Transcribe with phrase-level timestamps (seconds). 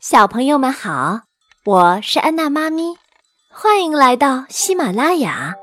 [0.00, 1.20] 小朋友们好，
[1.66, 2.94] 我是安娜妈咪，
[3.52, 5.54] 欢迎来到喜马拉雅。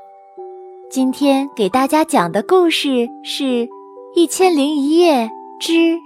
[0.88, 3.42] 今天给大家讲的故事是
[4.14, 5.28] 《一千零一夜
[5.58, 5.98] 之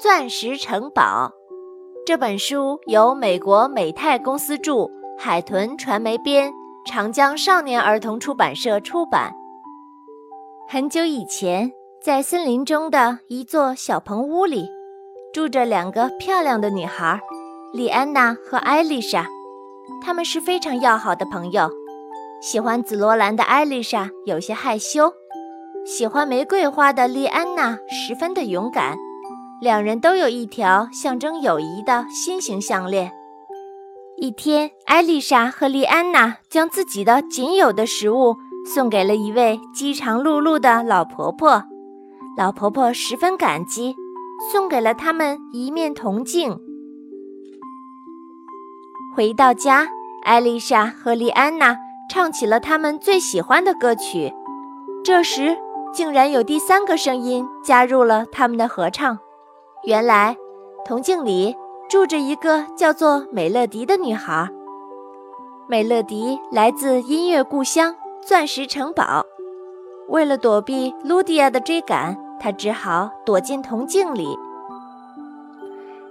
[0.00, 1.28] 钻石城堡》。
[2.04, 6.52] 这本书由美国美泰公司著，海豚传媒编，
[6.86, 9.32] 长江少年儿童出版社出版。
[10.66, 11.70] 很久以前，
[12.02, 14.68] 在森林中的一座小棚屋里。
[15.30, 17.20] 住着两个漂亮的女孩，
[17.72, 19.26] 莉安娜和艾丽莎。
[20.00, 21.70] 她们是非常要好的朋友。
[22.40, 25.12] 喜欢紫罗兰的艾丽莎有些害羞，
[25.84, 28.96] 喜欢玫瑰花的莉安娜十分的勇敢。
[29.60, 33.12] 两人都有一条象征友谊的心形项链。
[34.16, 41.64] 一天，艾丽莎和莉安娜将自己的仅有的食物送给了一位饥肠辘辘的老婆婆。
[42.36, 43.94] 老婆婆十分感激。
[44.52, 46.56] 送给了他们一面铜镜。
[49.14, 49.88] 回到家，
[50.22, 51.76] 艾丽莎和莉安娜
[52.08, 54.32] 唱起了他们最喜欢的歌曲。
[55.04, 55.56] 这时，
[55.92, 59.18] 竟然有第三个声音加入了他们的合唱。
[59.84, 60.36] 原来，
[60.84, 61.56] 铜镜里
[61.88, 64.48] 住着一个叫做美乐迪的女孩。
[65.66, 67.94] 美乐迪来自音乐故乡
[68.24, 69.24] 钻石城堡，
[70.08, 72.16] 为了躲避露迪亚的追赶。
[72.40, 74.28] 她只好躲进铜镜里。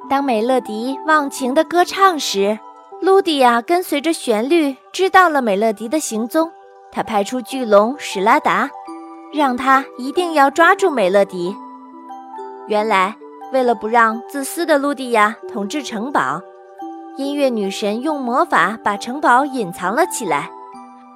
[0.09, 2.59] 当美乐迪忘情地歌唱时，
[3.07, 6.51] 露迪亚跟随着旋律知道了美乐迪的行踪。
[6.91, 8.69] 他派出巨龙史拉达，
[9.33, 11.55] 让他一定要抓住美乐迪。
[12.67, 13.15] 原来，
[13.53, 16.41] 为了不让自私的露迪亚统治城堡，
[17.15, 20.51] 音乐女神用魔法把城堡隐藏了起来。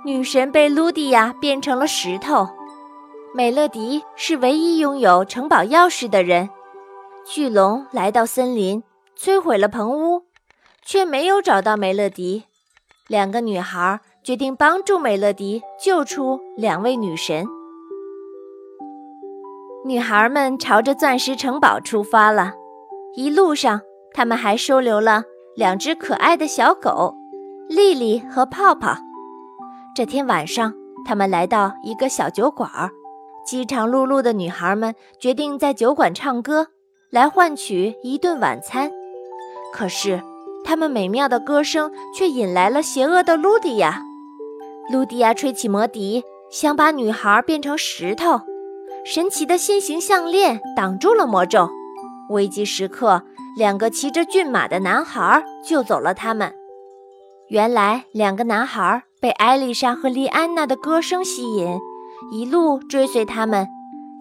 [0.05, 2.48] 女神被露迪亚变成了石头。
[3.36, 6.50] 美乐迪是唯一拥有城堡钥匙的人。
[7.26, 8.81] 巨龙来到森林，
[9.20, 10.23] 摧毁了棚屋，
[10.92, 12.44] 却没有找到美乐迪。
[13.08, 17.45] 两个女孩决定帮助美乐迪救出两位女神。
[19.86, 22.52] 女孩们朝着钻石城堡出发了。
[23.15, 23.80] 一路上，
[24.14, 25.23] 她们还收留了
[25.55, 27.15] 两只可爱的小狗，
[27.70, 28.98] 丽丽和泡泡。
[29.95, 30.73] 这天晚上，
[31.05, 32.70] 她们来到一个小酒馆。
[33.45, 36.67] 饥肠辘辘的女孩们决定在酒馆唱歌，
[37.10, 38.92] 来换取一顿晚餐。
[39.71, 40.21] 可是，
[40.64, 44.04] 他们美妙的歌声却引来了邪恶的露迪亚。
[44.92, 48.42] 露迪亚吹起魔笛，想把女孩变成石头。
[49.04, 51.70] 神奇的心形项链挡住了魔咒。
[52.30, 53.23] 危急时刻，
[53.58, 56.54] 两个骑着骏马的男孩救走了他们。
[57.50, 61.77] 原来，两个男孩被艾丽莎和莉安娜的歌声吸引。
[62.32, 63.67] 一路追随他们，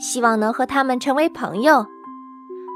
[0.01, 1.87] 希望能和他们成为朋友。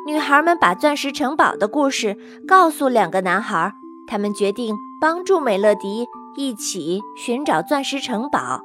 [0.07, 2.15] 女孩们把钻石城堡的故事
[2.47, 3.73] 告诉两个男孩，
[4.07, 6.07] 他们决定帮助美乐迪
[6.37, 8.61] 一起寻找钻石城堡。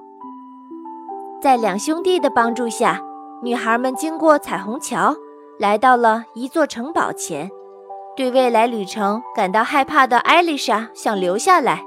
[1.41, 3.01] 在两兄弟的帮助下，
[3.41, 5.15] 女孩们经过彩虹桥，
[5.57, 7.49] 来到了一座城堡前。
[8.17, 11.85] 对未来旅程感到害怕的艾丽莎想留下来，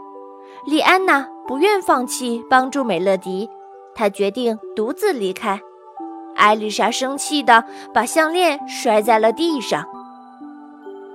[0.64, 3.50] 莉安娜不愿放弃帮助美乐迪。
[3.94, 5.60] 她决定独自离开。
[6.42, 7.62] 艾丽莎生气地
[7.94, 9.84] 把项链摔在了地上。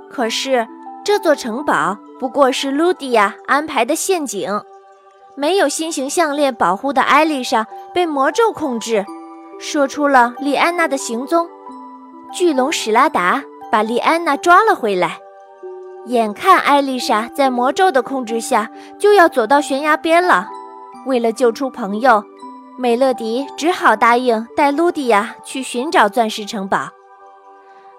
[0.10, 0.66] 可是，
[1.04, 4.50] 这座城堡不过是露迪亚安排的陷阱。
[5.36, 9.06] 没有心型项链保护的艾丽莎被魔咒控制，
[9.60, 11.46] 说出了莉安娜的行踪。
[12.34, 15.20] 巨龙史拉达把莉安娜抓了回来。
[16.06, 20.48] 眼看艾丽莎在魔咒的控制下就要走到悬崖边了，
[21.06, 22.24] 为了救出朋友。
[22.80, 26.90] 美乐迪只好答应带露迪亚去寻找钻石城堡。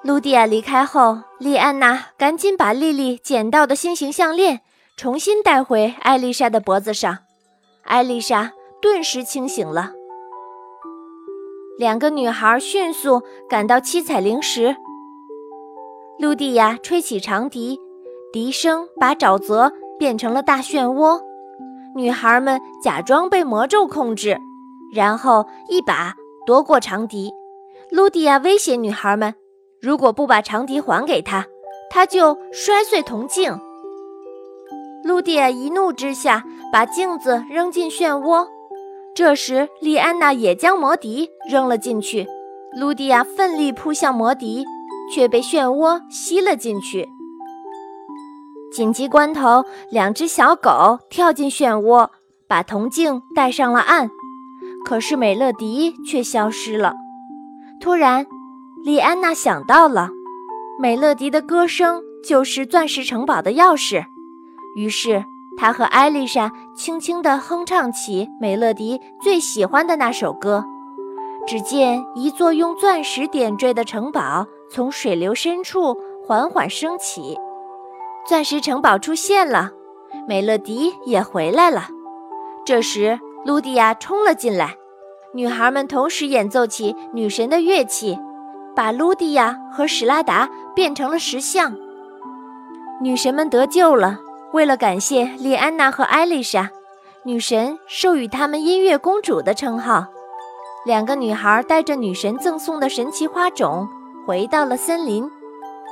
[0.02, 4.60] 露迪亚离开后，莉安娜赶紧把莉莉捡到的心形项链
[4.96, 7.18] 重新戴回艾丽莎的脖子上。
[7.82, 9.90] 艾丽莎顿时清醒了。
[11.76, 14.76] 两个女孩迅速赶到七彩灵石。
[16.20, 17.80] 露迪亚吹起长笛，
[18.32, 21.20] 笛声把沼泽变成了大漩涡。
[21.96, 24.40] 女孩们假装被魔咒控制。
[24.92, 26.14] 然后一把
[26.46, 27.30] 夺过长笛，
[27.90, 29.34] 露迪亚威胁女孩们
[29.80, 31.46] ：“如果不把长笛还给他，
[31.90, 33.58] 他就摔碎铜镜。”
[35.04, 38.46] 露迪亚一怒之下把镜子扔进漩涡。
[39.14, 42.26] 这时，莉安娜也将魔笛扔了进去。
[42.78, 44.64] 露迪亚奋力扑向魔笛，
[45.12, 47.08] 却被漩涡吸了进去。
[48.70, 52.08] 紧急关头，两只小狗跳进漩涡，
[52.46, 54.10] 把铜镜带上了岸。
[54.84, 56.94] 可是美乐迪却消失了。
[57.80, 58.26] 突然，
[58.84, 60.10] 莉安娜想到了，
[60.80, 64.04] 美乐迪的歌声就是钻石城堡的钥匙。
[64.76, 65.24] 于是，
[65.56, 70.64] 她和艾丽莎轻轻地哼唱起美乐迪最喜欢的那首歌。
[71.46, 75.96] 只见一座用钻石点缀的城堡从水流深处
[76.26, 77.38] 缓缓升起，
[78.26, 79.70] 钻石城堡出现了，
[80.28, 81.88] 美乐迪也回来了。
[82.66, 84.76] 这时，露蒂亚冲了进来，
[85.32, 88.18] 女孩们同时演奏起女神的乐器，
[88.76, 91.74] 把露蒂亚和史拉达变成了石像。
[93.00, 94.18] 女神们得救了。
[94.52, 96.68] 为了感谢莉安娜和艾丽莎，
[97.22, 100.04] 女神授予她们音乐公主的称号。
[100.84, 103.88] 两个女孩带着女神赠送的神奇花种，
[104.26, 105.26] 回到了森林。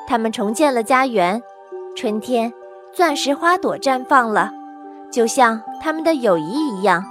[0.07, 1.43] 她们重建了家园。
[1.97, 2.53] 春天，
[2.93, 4.53] 钻石花朵绽放了，
[5.11, 7.03] 就像她们的友谊一样，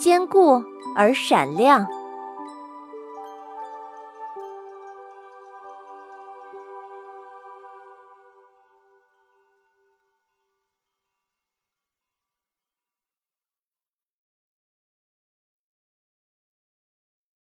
[0.00, 0.64] 坚固
[0.96, 1.86] 而闪亮。